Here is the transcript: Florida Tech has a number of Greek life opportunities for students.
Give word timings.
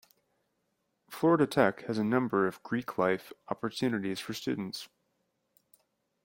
Florida 1.11 1.45
Tech 1.45 1.85
has 1.85 1.99
a 1.99 2.03
number 2.03 2.47
of 2.47 2.63
Greek 2.63 2.97
life 2.97 3.31
opportunities 3.49 4.19
for 4.19 4.33
students. 4.33 4.89